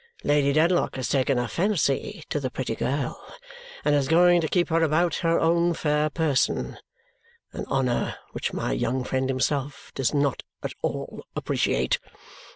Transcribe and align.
Lady 0.23 0.51
Dedlock 0.51 0.95
has 0.95 1.07
taken 1.07 1.37
a 1.37 1.47
fancy 1.47 2.23
to 2.27 2.39
the 2.39 2.49
pretty 2.49 2.73
girl 2.75 3.23
and 3.85 3.93
is 3.93 4.07
going 4.07 4.41
to 4.41 4.47
keep 4.47 4.69
her 4.69 4.81
about 4.81 5.17
her 5.17 5.39
own 5.39 5.75
fair 5.75 6.09
person 6.09 6.79
an 7.53 7.65
honour 7.67 8.15
which 8.31 8.51
my 8.51 8.71
young 8.71 9.03
friend 9.03 9.29
himself 9.29 9.91
does 9.93 10.11
not 10.11 10.41
at 10.63 10.73
all 10.81 11.23
appreciate. 11.35 11.99